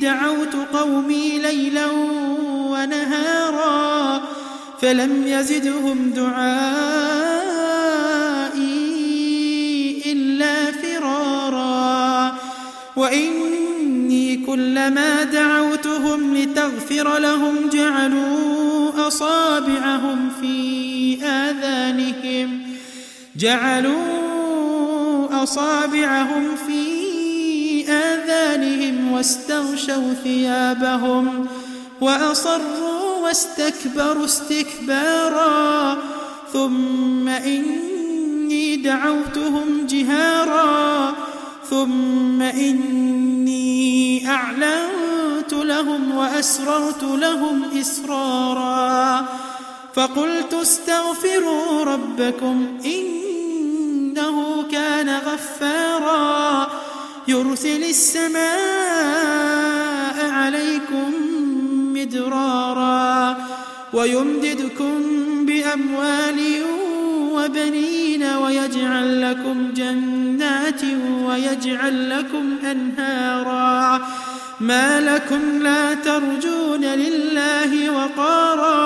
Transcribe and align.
دعوت 0.00 0.56
قومي 0.72 1.38
ليلا 1.38 1.86
ونهارا 2.70 4.22
فلم 4.80 5.26
يزدهم 5.26 6.10
دعائي 6.10 6.56
إلا 10.06 10.72
فرارا 10.72 12.34
وإني 12.96 14.36
كلما 14.36 15.24
دعوتهم 15.24 16.36
لتغفر 16.36 17.18
لهم 17.18 17.68
جعلوا 17.72 19.08
أصابعهم 19.08 20.30
في 20.40 21.18
آذانهم 21.24 22.60
جعلوا 23.36 25.42
أصابعهم 25.42 26.56
واستغشوا 29.16 30.14
ثيابهم 30.24 31.46
وأصروا 32.00 33.16
واستكبروا 33.24 34.24
استكبارا 34.24 35.98
ثم 36.52 37.28
إني 37.28 38.76
دعوتهم 38.76 39.86
جهارا 39.86 41.14
ثم 41.70 42.42
إني 42.42 44.28
أعلنت 44.30 45.52
لهم 45.52 46.16
وأسررت 46.16 47.02
لهم 47.02 47.62
إسرارا 47.80 49.26
فقلت 49.94 50.54
استغفروا 50.54 51.84
ربكم 51.84 52.78
إنه 52.84 54.62
كان 54.70 55.08
غفارا 55.08 56.68
يرسل 57.28 57.82
السماء 57.84 58.46
عليكم 60.30 61.12
مدرارا 61.94 63.36
ويمددكم 63.92 65.02
بأموال 65.46 66.62
وبنين 67.32 68.22
ويجعل 68.22 69.22
لكم 69.22 69.72
جنات 69.74 70.82
ويجعل 71.24 72.10
لكم 72.10 72.56
أنهارا 72.70 74.06
ما 74.60 75.00
لكم 75.00 75.62
لا 75.62 75.94
ترجون 75.94 76.84
لله 76.84 77.90
وقارا 77.90 78.85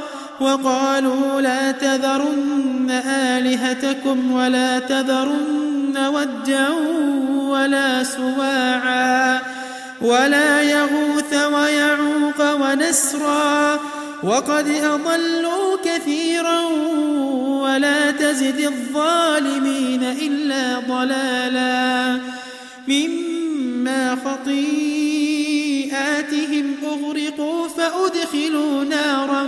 وقالوا 0.41 1.41
لا 1.41 1.71
تذرن 1.71 2.91
آلهتكم 3.07 4.31
ولا 4.31 4.79
تذرن 4.79 5.97
ودا 5.97 6.67
ولا 7.33 8.03
سواعا 8.03 9.39
ولا 10.01 10.61
يغوث 10.61 11.33
ويعوق 11.33 12.61
ونسرا 12.61 13.79
وقد 14.23 14.67
أضلوا 14.67 15.77
كثيرا 15.85 16.61
ولا 17.61 18.11
تزد 18.11 18.59
الظالمين 18.59 20.03
إلا 20.03 20.79
ضلالا 20.79 22.19
مما 22.87 24.17
خطيئاتهم 24.25 25.51
أغرقوا 26.83 27.67
فأدخلوا 27.67 28.83
نارا 28.83 29.47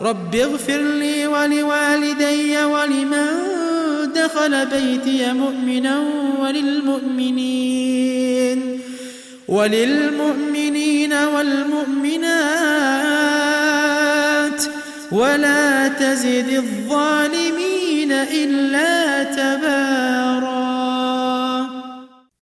رب 0.00 0.34
اغفر 0.34 0.78
لي 0.78 1.26
ولوالدي 1.26 2.64
ولمن 2.64 3.26
دخل 4.14 4.66
بيتي 4.66 5.32
مؤمنا 5.32 6.02
وللمؤمنين 6.40 7.96
وللمؤمنين 9.48 11.12
والمؤمنات. 11.12 12.56
ولا 15.12 15.88
تزد 15.88 16.48
الظالمين 16.48 18.12
إلا 18.12 19.22
تبارا. 19.22 20.55